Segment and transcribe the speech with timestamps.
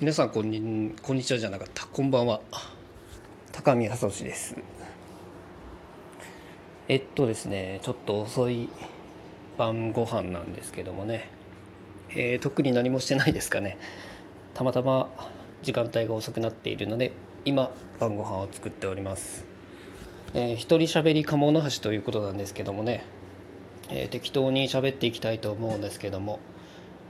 [0.00, 1.84] 皆さんこんにこんにちはじゃなかった。
[1.86, 2.40] こんばんは。
[3.50, 4.54] 高見康俊です。
[6.86, 8.68] えっとですねちょっと遅い
[9.56, 11.28] 晩ご飯なんですけどもね、
[12.10, 13.76] えー特に何もしてないですかね。
[14.54, 15.10] たまたま
[15.62, 17.10] 時間帯が遅くなっているので
[17.44, 19.44] 今晩ご飯を作っております、
[20.32, 23.04] えー一人喋り鴨の橋ということなんですけどもね、
[23.88, 26.38] えー適当に喋っていきたいと思うんですけども。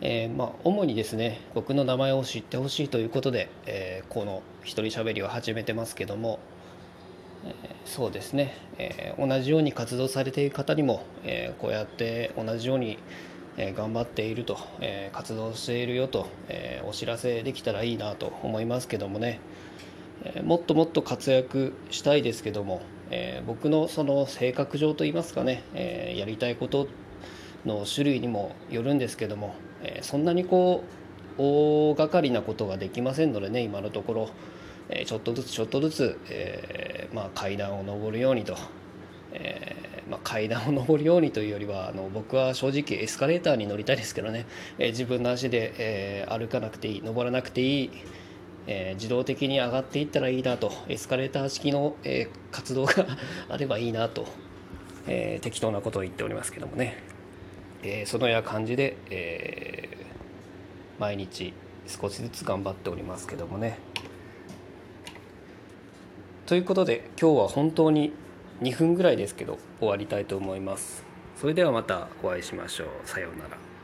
[0.01, 6.38] えーまあ、主にですね僕の名前を知ってほしいということで、えーこの一人喋りを始めてますけども、
[7.45, 7.52] えー
[7.84, 12.98] そうですね、え同じように活動されている方にも、えこうやって同じように、
[13.57, 19.41] え頑張っていると、え活動しているよと、えお知らせできたらいいなと思いますけどもね、
[20.24, 26.88] えもっともっと活躍したいですけども、え僕のその性格上といいますかね、えやりたいこと
[27.69, 30.83] の種類にもよるんですけども、えーそんなにこ
[31.39, 34.31] う大掛かりなことができませんのでね今のところ、
[34.88, 38.57] えーちょっとずつちょっとずつ、えーまあ、階段を上るようにと、
[39.33, 44.47] えーまあ、階段を上るようにというよりはあの僕は正直エスカレーターに乗りたいですけどね、
[44.79, 47.91] えー自分の足で、えー歩かなくていい登らなくていい
[48.66, 53.07] えー自動的に上がっていったらいいなとエスカレーター式の、えー活動が
[53.51, 54.27] あればいいなと、
[55.07, 56.97] えー適当なことを言っておりますけどもね、
[57.82, 59.98] えーそのような感じで、えー
[60.98, 61.54] 毎日
[61.87, 63.79] 少しずつ頑張っておりますけどもね。
[66.47, 68.12] ということで今日は本当に
[68.62, 71.04] 2分ぐらいですけど終わりたいと思います。
[71.37, 72.88] それではまたお会いしましょう。
[73.04, 73.78] さようなら。